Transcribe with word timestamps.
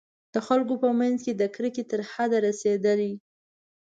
د 0.33 0.35
خلکو 0.47 0.73
په 0.83 0.89
منځ 0.99 1.17
کې 1.25 1.33
د 1.35 1.43
کرکې 1.55 1.83
تر 1.91 1.99
حده 2.11 2.37
رسېدلي. 2.47 3.13